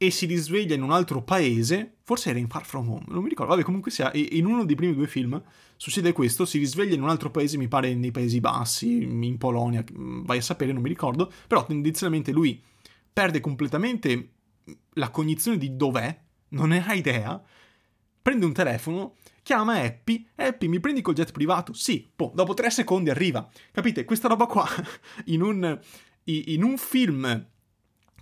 [0.00, 3.28] e si risveglia in un altro paese, forse era in Far From Home, non mi
[3.28, 5.42] ricordo, vabbè comunque sia, in uno dei primi due film
[5.76, 9.84] succede questo, si risveglia in un altro paese, mi pare nei Paesi Bassi, in Polonia,
[9.92, 12.62] vai a sapere, non mi ricordo, però tendenzialmente lui
[13.12, 14.30] perde completamente
[14.94, 16.16] la cognizione di dov'è,
[16.50, 17.42] non ne ha idea,
[18.22, 21.72] prende un telefono, chiama Happy, Happy mi prendi col jet privato?
[21.72, 24.04] Sì, boh, dopo tre secondi arriva, capite?
[24.04, 24.64] Questa roba qua
[25.26, 25.80] in un,
[26.24, 27.46] in un film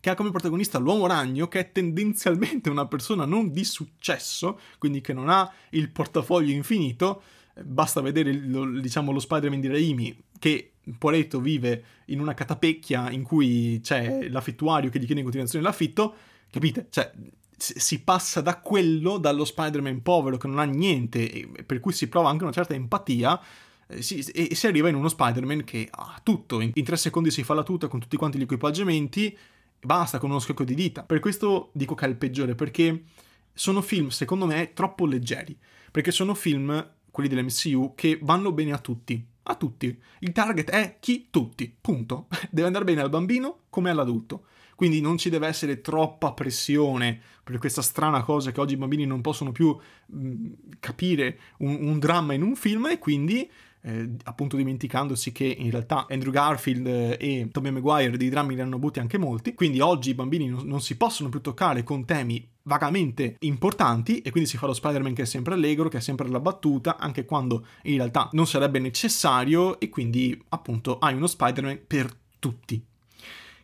[0.07, 5.01] che ha come protagonista l'uomo ragno, che è tendenzialmente una persona non di successo, quindi
[5.01, 7.23] che non ha il portafoglio infinito,
[7.65, 13.25] basta vedere lo, diciamo, lo Spider-Man di Raimi, che Poletto vive in una catapecchia in
[13.25, 16.15] cui c'è l'affittuario che gli chiede in continuazione l'affitto,
[16.53, 16.87] capite?
[16.89, 17.11] Cioè,
[17.57, 22.29] si passa da quello, dallo Spider-Man povero che non ha niente, per cui si prova
[22.29, 23.41] anche una certa empatia,
[23.89, 27.33] eh, si, e si arriva in uno Spider-Man che ha tutto, in, in, tre secondi
[27.33, 29.37] si fa la tuta con tutti quanti gli equipaggiamenti,
[29.81, 31.03] basta con uno schiocco di dita.
[31.03, 33.05] Per questo dico che è il peggiore, perché
[33.53, 35.57] sono film, secondo me, troppo leggeri,
[35.91, 39.25] perché sono film, quelli dell'MCU, che vanno bene a tutti.
[39.49, 39.99] A tutti.
[40.21, 41.29] Il target è chi?
[41.31, 41.75] Tutti.
[41.81, 42.27] Punto.
[42.51, 47.59] Deve andare bene al bambino come all'adulto quindi non ci deve essere troppa pressione per
[47.59, 52.35] questa strana cosa che oggi i bambini non possono più mh, capire un, un, dramma
[52.35, 53.51] in un film e quindi
[53.87, 58.77] eh, appunto dimenticandosi che in realtà Andrew Garfield e Tobey Maguire di drammi ne hanno
[58.77, 62.45] avuti anche molti, quindi oggi i bambini non, non si possono più toccare con temi
[62.63, 66.27] vagamente importanti e quindi si fa lo Spider-Man che è sempre allegro, che è sempre
[66.27, 71.83] alla battuta, anche quando in realtà non sarebbe necessario e quindi appunto hai uno Spider-Man
[71.87, 72.85] per tutti,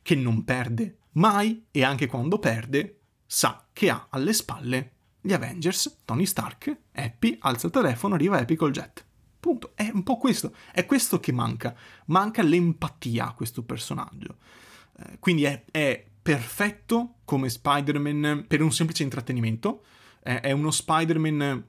[0.03, 5.99] che non perde mai e anche quando perde sa che ha alle spalle gli Avengers,
[6.05, 9.05] Tony Stark, Happy, alza il telefono, arriva Happy col jet.
[9.43, 9.73] Punto.
[9.75, 10.55] È un po' questo.
[10.71, 11.75] È questo che manca.
[12.07, 14.37] Manca l'empatia a questo personaggio.
[14.97, 19.83] Eh, quindi è, è, perfetto come Spider-Man per un semplice intrattenimento.
[20.23, 21.65] È, è uno Spider-Man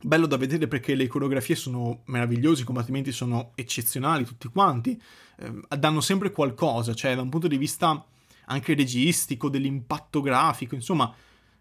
[0.00, 4.96] bello da vedere perché le coreografie sono meravigliose, i combattimenti sono eccezionali tutti quanti.
[5.38, 8.06] Eh, danno sempre qualcosa, cioè da un punto di vista
[8.44, 11.12] anche registico, dell'impatto grafico, insomma, mm,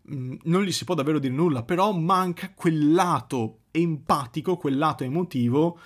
[0.04, 5.80] non gli si può davvero dire nulla, però manca quel lato empatico, quel lato emotivo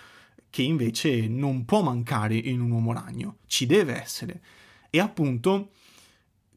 [0.50, 4.42] che invece non può mancare in un uomo ragno, ci deve essere.
[4.90, 5.72] E appunto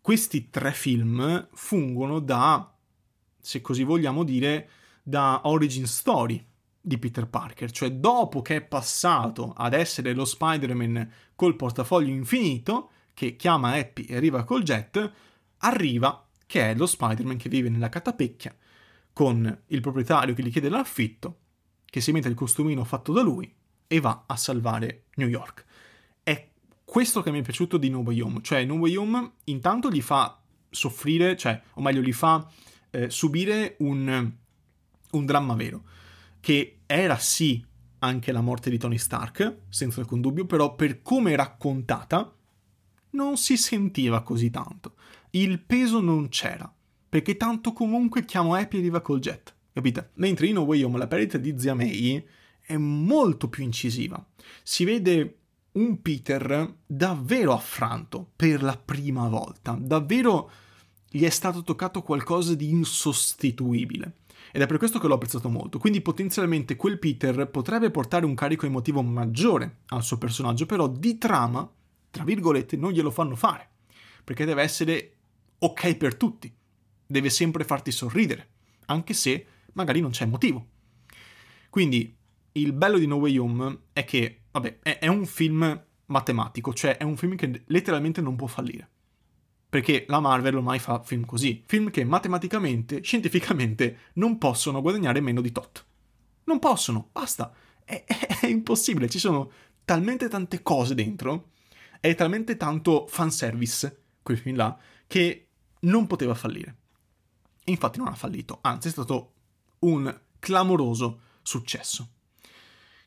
[0.01, 2.73] questi tre film fungono da,
[3.41, 4.71] se così vogliamo dire,
[5.03, 6.45] da origin story
[6.81, 12.91] di Peter Parker, cioè dopo che è passato ad essere lo Spider-Man col portafoglio infinito,
[13.15, 15.13] che chiama Happy e arriva col jet,
[15.59, 18.57] arriva che è lo Spider-Man che vive nella catapecchia,
[19.13, 21.41] con il proprietario che gli chiede l'affitto,
[21.85, 23.55] che si mette il costumino fatto da lui
[23.87, 25.67] e va a salvare New York.
[26.23, 26.49] È
[26.83, 30.01] questo che mi è piaciuto di No Way Home, cioè No Way Home intanto gli
[30.01, 32.51] fa soffrire, cioè, o meglio, gli fa
[32.89, 34.33] eh, subire un,
[35.11, 35.83] un dramma vero,
[36.41, 37.63] che era sì
[37.99, 42.35] anche la morte di Tony Stark, senza alcun dubbio, però per come raccontata
[43.11, 44.95] non si sentiva così tanto.
[45.31, 46.73] Il peso non c'era,
[47.09, 50.11] perché tanto comunque chiamo Happy e arriva col jet, capite?
[50.15, 52.25] Mentre in No Way Home la perdita di Zia May
[52.61, 54.25] è molto più incisiva.
[54.63, 55.37] Si vede
[55.73, 60.51] un Peter davvero affranto per la prima volta, davvero
[61.11, 64.15] gli è stato toccato qualcosa di insostituibile.
[64.51, 65.79] Ed è per questo che l'ho apprezzato molto.
[65.79, 71.19] Quindi potenzialmente quel Peter potrebbe portare un carico emotivo maggiore al suo personaggio, però di
[71.19, 71.71] trama
[72.11, 73.69] tra virgolette, non glielo fanno fare,
[74.25, 75.18] perché deve essere
[75.59, 76.53] ok per tutti,
[77.07, 78.49] deve sempre farti sorridere,
[78.87, 80.67] anche se magari non c'è motivo.
[81.71, 82.17] Quindi
[82.53, 87.05] il bello di No Way Home è che, vabbè, è, un film matematico, cioè è
[87.05, 88.89] un film che letteralmente non può fallire.
[89.69, 95.43] Perché la Marvel ormai fa film così, film che matematicamente, scientificamente, non possono guadagnare meno
[95.43, 95.85] di tot.
[96.45, 97.53] Non possono, basta.
[97.85, 99.51] È, è, è impossibile, ci sono
[99.85, 101.51] talmente tante cose dentro
[102.01, 105.48] è talmente tanto fanservice, quel film là, che
[105.81, 106.77] non poteva fallire.
[107.65, 109.33] E infatti non ha fallito, anzi è stato
[109.81, 112.09] un clamoroso successo.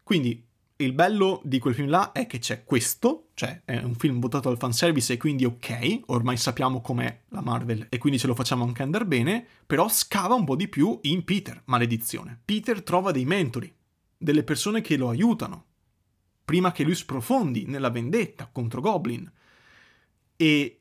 [0.04, 0.46] Quindi
[0.78, 4.50] il bello di quel film là è che c'è questo, cioè è un film votato
[4.50, 8.64] al fanservice e quindi ok, ormai sappiamo com'è la Marvel e quindi ce lo facciamo
[8.64, 12.40] anche andare bene, però scava un po' di più in Peter, maledizione.
[12.44, 13.74] Peter trova dei mentori,
[14.18, 15.66] delle persone che lo aiutano,
[16.44, 19.32] prima che lui sprofondi nella vendetta contro Goblin.
[20.36, 20.81] E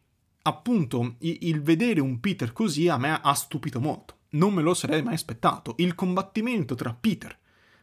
[0.50, 4.18] appunto il vedere un Peter così a me ha stupito molto.
[4.30, 5.74] Non me lo sarei mai aspettato.
[5.78, 7.36] Il combattimento tra Peter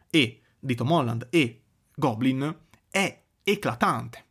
[0.09, 1.61] e di Tom Holland e
[1.95, 2.55] Goblin
[2.89, 4.25] è eclatante,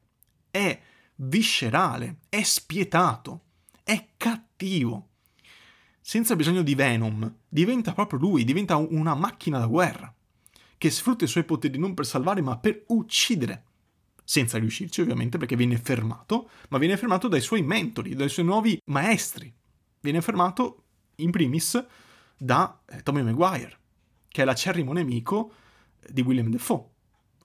[0.50, 0.80] è
[1.16, 3.42] viscerale, è spietato,
[3.82, 5.08] è cattivo.
[6.00, 10.14] Senza bisogno di Venom, diventa proprio lui, diventa una macchina da guerra
[10.78, 13.64] che sfrutta i suoi poteri non per salvare ma per uccidere.
[14.28, 18.76] Senza riuscirci ovviamente perché viene fermato, ma viene fermato dai suoi mentori, dai suoi nuovi
[18.86, 19.54] maestri.
[20.00, 20.82] Viene fermato
[21.16, 21.80] in primis
[22.36, 23.78] da eh, Tommy Maguire,
[24.26, 25.52] che è l'acerrimo nemico
[26.10, 26.84] di William Defoe,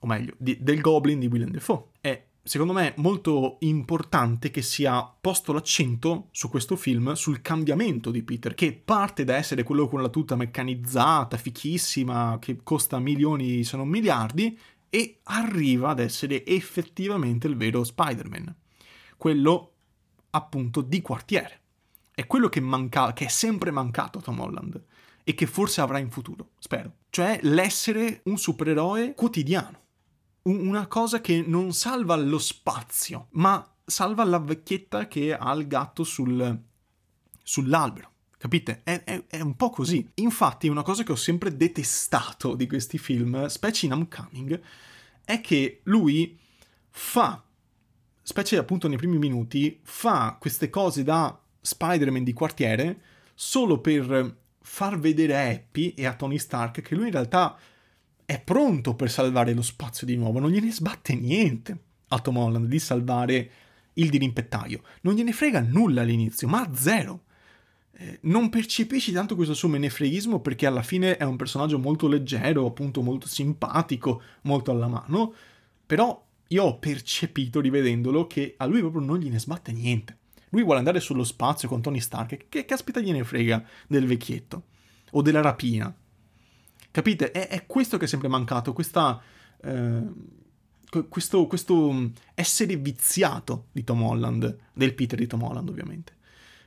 [0.00, 1.84] o meglio, di, del Goblin di William Defoe.
[2.00, 8.22] È secondo me molto importante che sia posto l'accento su questo film, sul cambiamento di
[8.22, 13.76] Peter, che parte da essere quello con la tuta meccanizzata, fichissima, che costa milioni se
[13.76, 14.58] non miliardi,
[14.94, 18.54] e arriva ad essere effettivamente il vero Spider-Man.
[19.16, 19.72] Quello
[20.28, 21.60] appunto di quartiere.
[22.14, 24.84] È quello che, manca, che è sempre mancato a Tom Holland
[25.24, 26.96] e che forse avrà in futuro, spero.
[27.08, 29.80] Cioè l'essere un supereroe quotidiano
[30.42, 36.04] una cosa che non salva lo spazio, ma salva la vecchietta che ha il gatto
[36.04, 36.60] sul,
[37.42, 38.10] sull'albero.
[38.42, 38.80] Capite?
[38.82, 40.04] È, è, è, un po' così.
[40.14, 44.60] Infatti, una cosa che ho sempre detestato di questi film, specie in Homecoming,
[45.24, 46.36] è che lui
[46.88, 47.40] fa,
[48.20, 53.00] specie appunto nei primi minuti, fa queste cose da Spider-Man di quartiere
[53.32, 57.56] solo per far vedere a Happy e a Tony Stark che lui in realtà
[58.24, 61.78] è pronto per salvare lo spazio di nuovo, non gliene sbatte niente
[62.08, 63.50] a Tom Holland di salvare
[63.92, 67.26] il dirimpettaio, non gliene frega nulla all'inizio, ma zero.
[68.22, 73.02] Non percepisci tanto questo suo menefreghismo perché alla fine è un personaggio molto leggero, appunto
[73.02, 75.34] molto simpatico, molto alla mano,
[75.86, 80.18] però io ho percepito rivedendolo che a lui proprio non gliene sbatte niente.
[80.50, 84.64] Lui vuole andare sullo spazio con Tony Stark, che caspita gliene frega del vecchietto
[85.12, 85.94] o della rapina.
[86.90, 87.30] Capite?
[87.30, 89.20] È, è questo che è sempre mancato, questa,
[89.62, 90.02] eh,
[91.08, 96.16] questo, questo, mm, essere viziato di Tom Holland, del Peter di Tom Holland ovviamente,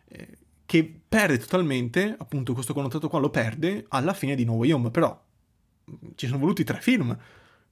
[0.08, 4.72] eh, che perde totalmente, appunto questo connotato qua lo perde alla fine di No Way
[4.72, 5.24] Home, però
[5.90, 7.18] mm, ci sono voluti tre film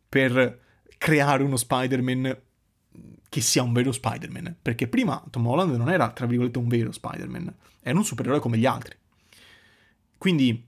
[0.07, 0.61] per
[0.97, 2.41] creare uno Spider-Man
[3.27, 6.91] che sia un vero Spider-Man, perché prima Tom Holland non era, tra virgolette, un vero
[6.91, 8.95] Spider-Man, era un supereroe come gli altri.
[10.19, 10.63] Quindi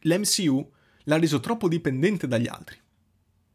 [0.00, 0.72] l'MCU
[1.04, 2.76] l'ha reso troppo dipendente dagli altri.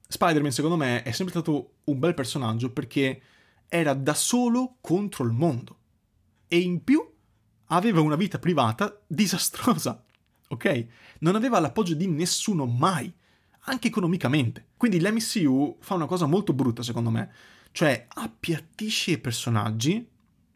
[0.07, 3.21] Spider-Man, secondo me, è sempre stato un bel personaggio perché
[3.67, 5.77] era da solo contro il mondo.
[6.47, 7.10] E in più
[7.71, 10.03] aveva una vita privata disastrosa.
[10.49, 10.85] Ok?
[11.19, 13.11] Non aveva l'appoggio di nessuno mai,
[13.65, 14.67] anche economicamente.
[14.77, 17.31] Quindi l'MCU fa una cosa molto brutta, secondo me.
[17.71, 20.05] Cioè, appiattisce i personaggi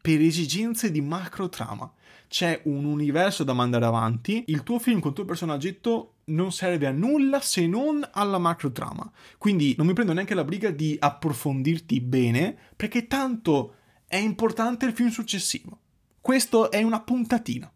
[0.00, 1.90] per esigenze di macro trama
[2.28, 6.86] c'è un universo da mandare avanti, il tuo film con il tuo personaggetto non serve
[6.86, 9.10] a nulla se non alla macro trama.
[9.38, 13.74] Quindi non mi prendo neanche la briga di approfondirti bene, perché tanto
[14.06, 15.78] è importante il film successivo.
[16.26, 17.72] Questo è una puntatina.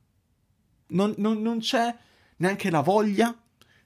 [0.88, 1.96] Non, non, non c'è
[2.38, 3.32] neanche la voglia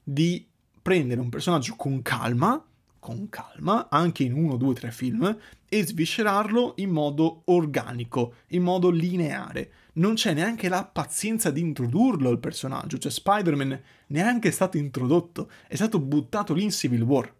[0.03, 0.49] di
[0.81, 2.65] prendere un personaggio con calma,
[2.99, 8.89] con calma, anche in uno, due, tre film, e sviscerarlo in modo organico, in modo
[8.89, 14.79] lineare non c'è neanche la pazienza di introdurlo il personaggio, cioè Spider-Man neanche è stato
[14.79, 17.31] introdotto, è stato buttato lì in Civil War.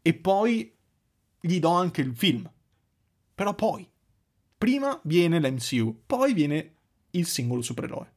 [0.00, 0.72] E poi
[1.40, 2.48] gli do anche il film.
[3.34, 3.90] Però poi,
[4.58, 6.74] prima viene l'MCU, poi viene
[7.12, 8.12] il singolo supereroe.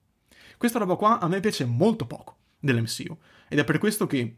[0.58, 4.36] Questa roba qua a me piace molto poco dell'MCU ed è per questo che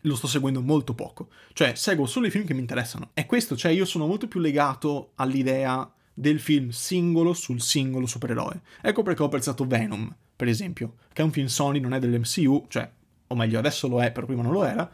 [0.00, 1.28] lo sto seguendo molto poco.
[1.52, 3.10] Cioè, seguo solo i film che mi interessano.
[3.12, 8.62] È questo, cioè io sono molto più legato all'idea del film singolo sul singolo supereroe.
[8.80, 12.66] Ecco perché ho apprezzato Venom, per esempio, che è un film Sony, non è dell'MCU,
[12.68, 12.90] cioè,
[13.26, 14.90] o meglio, adesso lo è, però prima non lo era,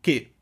[0.00, 0.32] che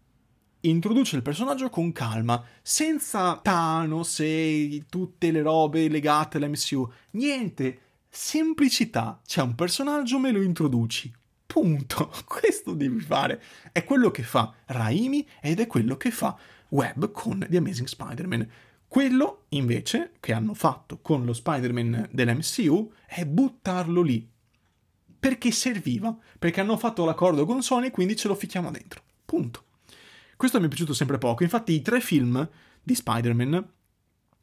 [0.68, 6.90] introduce il personaggio con calma, senza Thanos e tutte le robe legate all'MCU.
[7.12, 9.20] Niente, semplicità.
[9.24, 11.12] C'è un personaggio, me lo introduci.
[11.46, 12.12] Punto.
[12.24, 13.42] Questo devi fare.
[13.72, 16.37] È quello che fa Raimi ed è quello che fa
[16.68, 18.48] Webb con The Amazing Spider-Man.
[18.87, 24.26] Quello, invece, che hanno fatto con lo Spider-Man dell'MCU è buttarlo lì.
[25.20, 26.16] Perché serviva?
[26.38, 29.02] Perché hanno fatto l'accordo con Sony, quindi ce lo ficchiamo dentro.
[29.24, 29.64] Punto.
[30.38, 31.42] Questo mi è piaciuto sempre poco.
[31.42, 32.48] Infatti, i tre film
[32.81, 33.72] di Spider-Man,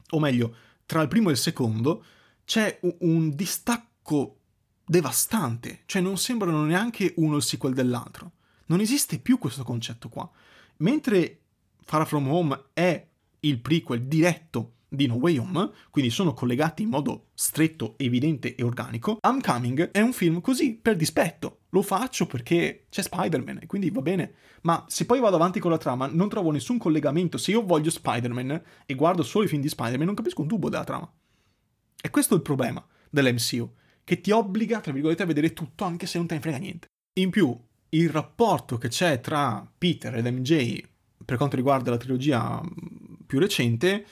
[0.09, 0.53] o meglio,
[0.85, 2.03] tra il primo e il secondo,
[2.43, 4.41] c'è un distacco
[4.85, 5.83] devastante.
[5.85, 8.33] Cioè, non sembrano neanche uno il sequel dell'altro.
[8.65, 10.29] Non esiste più questo concetto qua.
[10.79, 11.43] Mentre
[11.85, 13.07] Far From Home è
[13.39, 18.63] il prequel diretto di No Way Home, quindi sono collegati in modo stretto, evidente e
[18.63, 19.19] organico.
[19.25, 21.59] I'm Coming è un film così, per dispetto.
[21.75, 24.33] Lo faccio perché c'è Spider-Man e quindi va bene.
[24.61, 27.37] Ma se poi vado avanti con la trama, non trovo nessun collegamento.
[27.37, 30.69] Se io voglio Spider-Man e guardo solo i film di Spider-Man, non capisco un tubo
[30.69, 31.11] della trama.
[32.01, 33.73] E questo è il problema dell'MCU,
[34.05, 36.87] che ti obbliga, tra virgolette, a vedere tutto anche se non te ne frega niente.
[37.19, 37.53] In più,
[37.89, 40.81] il rapporto che c'è tra Peter ed MJ
[41.25, 42.61] per quanto riguarda la trilogia
[43.25, 44.05] più recente,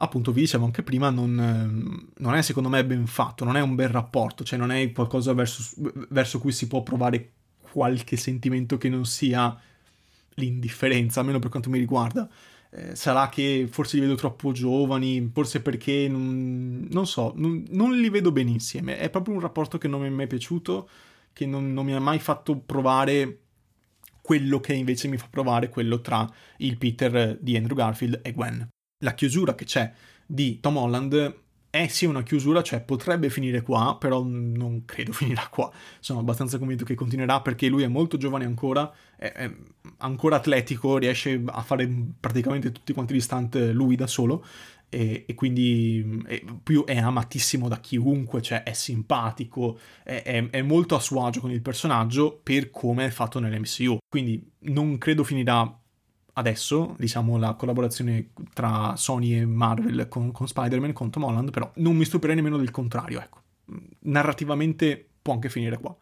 [0.00, 3.60] appunto vi dicevo anche prima, non, ehm, non, è secondo me ben fatto, non è
[3.60, 5.62] un bel rapporto, cioè non è qualcosa verso,
[6.10, 9.56] verso cui si può provare qualche sentimento che non sia
[10.34, 12.28] l'indifferenza, almeno per quanto mi riguarda.
[12.70, 17.98] eh, sarà che forse li vedo troppo giovani, forse perché non, non so, non, non,
[17.98, 18.98] li vedo bene insieme.
[18.98, 20.88] È proprio un rapporto che non mi è mai piaciuto,
[21.32, 23.40] che non, non mi ha mai fatto provare
[24.20, 26.28] quello che invece mi fa provare quello tra
[26.58, 28.68] il Peter di Andrew Garfield e Gwen.
[28.98, 29.92] La chiusura che c'è
[30.26, 31.36] di Tom Holland
[31.70, 35.70] è sì una chiusura, cioè potrebbe finire qua, però non credo finirà qua.
[36.00, 39.54] Sono abbastanza convinto che continuerà perché lui è molto giovane ancora, è, è
[39.98, 41.88] ancora atletico, riesce a fare
[42.18, 44.44] praticamente tutti quanti gli stunt lui da solo
[44.88, 50.94] e, e quindi è, più è amatissimo da chiunque, cioè è simpatico, è, è, molto
[50.94, 53.98] a suo agio con il personaggio per come è fatto nell'MCU.
[54.08, 55.78] Quindi non credo finirà
[56.38, 61.70] adesso, diciamo, la collaborazione tra Sony e Marvel con, con Spider-Man, con Tom Holland, però
[61.76, 63.42] non mi stupirei nemmeno del contrario, ecco.
[64.00, 65.94] Narrativamente può anche finire qua.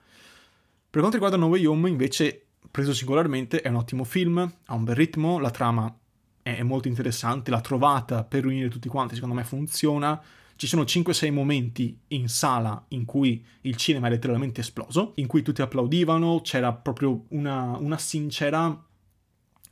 [0.89, 4.85] Per quanto riguarda No Way Home, invece, preso singolarmente, è un ottimo film, ha un
[4.85, 5.95] bel ritmo, la trama
[6.43, 10.23] è molto interessante, la trovata per riunire tutti quanti secondo me funziona.
[10.55, 15.43] Ci sono 5-6 momenti in sala in cui il cinema è letteralmente esploso, in cui
[15.43, 18.86] tutti applaudivano, c'era proprio una, una sincera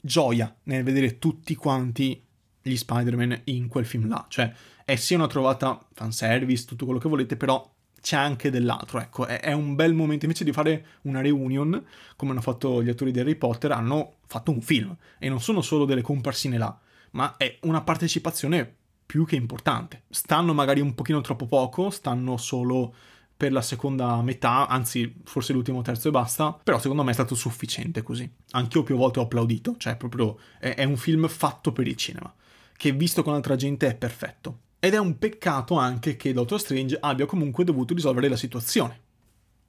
[0.05, 2.23] gioia nel vedere tutti quanti
[2.61, 4.25] gli Spider-Man in quel film là.
[4.29, 4.53] Cioè,
[4.85, 9.01] è sia una trovata fanservice, tutto quello che volete, però c'è anche dell'altro.
[9.01, 10.27] Ecco, è, è, un bel momento.
[10.27, 11.83] Invece di fare una reunion,
[12.17, 14.95] come hanno fatto gli attori di Harry Potter, hanno fatto un film.
[15.19, 16.79] E non sono solo delle comparsine là,
[17.13, 18.75] ma è una partecipazione
[19.07, 20.03] più che importante.
[20.11, 22.95] Stanno magari un pochino troppo poco, stanno solo
[23.37, 27.35] per la seconda metà, anzi forse l'ultimo terzo e basta, però secondo me è stato
[27.35, 28.30] sufficiente così.
[28.51, 32.32] Anch'io più volte ho applaudito, cioè proprio è, è un film fatto per il cinema,
[32.76, 34.61] che visto con altra gente è perfetto.
[34.78, 39.01] Ed è un peccato anche che Doctor Strange abbia comunque dovuto risolvere la situazione.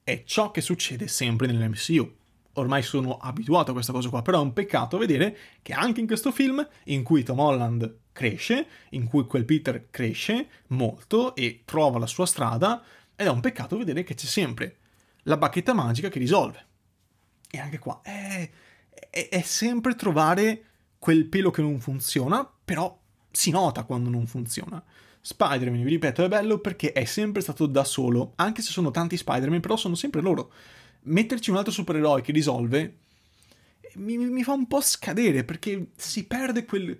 [0.04, 2.14] È ciò che succede sempre nell'MCU.
[2.52, 6.06] Ormai sono abituato a questa cosa qua, però è un peccato vedere che anche in
[6.06, 11.98] questo film, in cui Tom Holland cresce, in cui quel Peter cresce molto e trova
[11.98, 12.82] la sua strada,
[13.16, 14.76] ed è un peccato vedere che c'è sempre
[15.22, 16.66] la bacchetta magica che risolve.
[17.50, 18.48] E anche qua è,
[19.10, 20.64] è, è sempre trovare
[20.98, 22.98] quel pelo che non funziona, però
[23.30, 24.82] si nota quando non funziona.
[25.20, 29.16] Spider-Man, vi ripeto, è bello perché è sempre stato da solo, anche se sono tanti
[29.16, 30.52] Spider-Man, però sono sempre loro.
[31.02, 32.98] Metterci un altro supereroe che risolve
[33.96, 36.98] mi, mi fa un po' scadere perché si perde quel,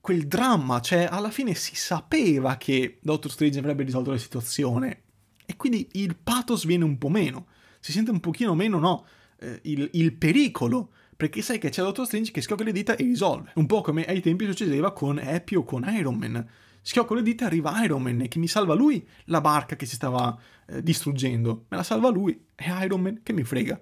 [0.00, 5.02] quel dramma, cioè alla fine si sapeva che Doctor Strange avrebbe risolto la situazione
[5.50, 7.46] e quindi il pathos viene un po' meno,
[7.80, 9.06] si sente un pochino meno, no,
[9.38, 13.02] eh, il, il, pericolo, perché sai che c'è Doctor Strange che schiocca le dita e
[13.02, 16.46] risolve, un po' come ai tempi succedeva con Happy o con Iron Man.
[16.82, 20.38] Schiocco le dita, arriva Iron Man che mi salva lui la barca che si stava
[20.66, 23.80] eh, distruggendo, me la salva lui, è Iron Man che mi frega.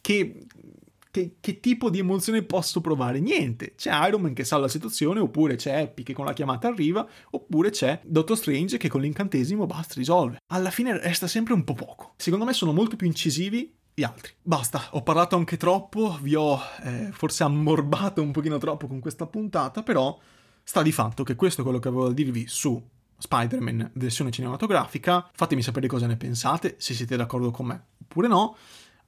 [0.00, 0.46] Che
[1.12, 3.20] che, che, tipo di emozione posso provare?
[3.20, 3.74] Niente.
[3.76, 7.06] C'è Iron Man che salva la situazione, oppure c'è Happy che con la chiamata arriva,
[7.32, 10.38] oppure c'è Doctor Strange che con l'incantesimo basta, risolve.
[10.46, 12.14] Alla fine resta sempre un po' poco.
[12.16, 14.32] Secondo me sono molto più incisivi gli altri.
[14.40, 19.26] Basta, ho parlato anche troppo, vi ho eh, forse ammorbato un pochino troppo con questa
[19.26, 20.18] puntata, però
[20.64, 22.82] sta di fatto che questo è quello che avevo da dirvi su
[23.18, 25.28] Spider-Man versione cinematografica.
[25.34, 28.56] Fatemi sapere cosa ne pensate, se siete d'accordo con me oppure no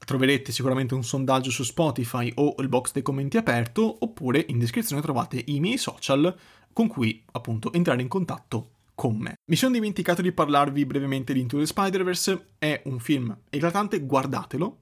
[0.04, 5.02] troverete sicuramente un sondaggio su Spotify o il box dei commenti aperto, oppure in descrizione
[5.02, 6.34] trovate i miei social
[6.72, 9.34] con cui appunto entrare in contatto con me.
[9.46, 14.78] Mi sono dimenticato di parlarvi brevemente di Into the Spider-Verse, è un film eclatante, guardatelo,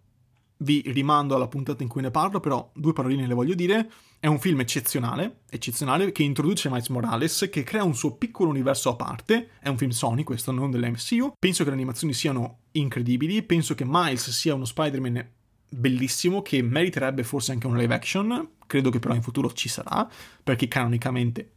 [0.62, 3.90] vi rimando alla puntata in cui ne parlo, però due paroline le voglio dire.
[4.18, 8.90] È un film eccezionale, eccezionale, che introduce Miles Morales, che crea un suo piccolo universo
[8.90, 9.50] a parte.
[9.60, 11.34] È un film Sony, questo non dell'MCU.
[11.38, 13.42] Penso che le animazioni siano incredibili.
[13.42, 15.28] Penso che Miles sia uno Spider-Man
[15.68, 18.48] bellissimo, che meriterebbe forse anche un live action.
[18.66, 20.08] Credo che però in futuro ci sarà,
[20.42, 21.50] perché canonicamente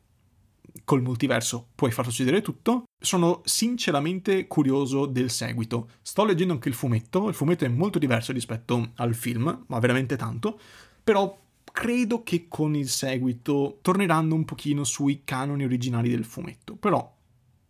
[0.84, 2.84] col multiverso puoi far succedere tutto.
[3.00, 5.90] Sono sinceramente curioso del seguito.
[6.02, 10.16] Sto leggendo anche il fumetto, il fumetto è molto diverso rispetto al film, ma veramente
[10.16, 10.60] tanto,
[11.04, 17.14] però credo che con il seguito torneranno un pochino sui canoni originali del fumetto, però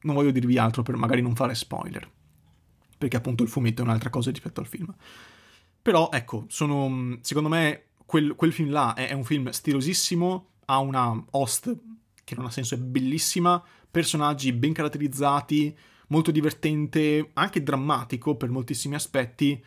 [0.01, 2.09] non voglio dirvi altro per magari non fare spoiler,
[2.97, 4.93] perché appunto il fumetto è un'altra cosa rispetto al film.
[5.81, 10.79] Però ecco, sono, secondo me quel, quel film là è, è un film stilosissimo, ha
[10.79, 11.75] una host
[12.25, 18.95] che non ha senso, è bellissima, personaggi ben caratterizzati, molto divertente, anche drammatico per moltissimi
[18.95, 19.63] aspetti,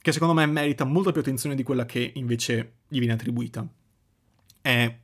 [0.00, 3.66] che secondo me merita molta più attenzione di quella che invece gli viene attribuita.
[4.60, 4.98] È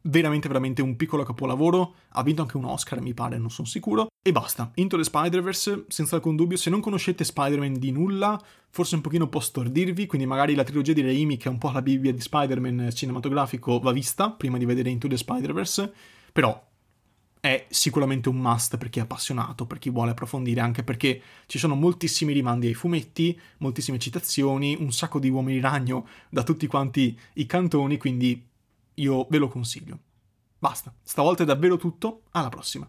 [0.00, 4.08] veramente veramente un piccolo capolavoro, ha vinto anche un Oscar mi pare, non sono sicuro,
[4.22, 4.70] e basta.
[4.76, 8.40] Into the Spider-Verse, senza alcun dubbio, se non conoscete Spider-Man di nulla,
[8.70, 11.70] forse un pochino può stordirvi, quindi magari la trilogia di Raimi, che è un po'
[11.70, 15.92] la Bibbia di Spider-Man cinematografico, va vista prima di vedere Into the Spider-Verse,
[16.38, 16.64] però
[17.40, 21.58] è sicuramente un must per chi è appassionato, per chi vuole approfondire, anche perché ci
[21.58, 27.18] sono moltissimi rimandi ai fumetti, moltissime citazioni, un sacco di uomini ragno da tutti quanti
[27.32, 28.40] i cantoni, quindi
[28.94, 29.98] io ve lo consiglio.
[30.60, 32.86] Basta, stavolta è davvero tutto, alla prossima.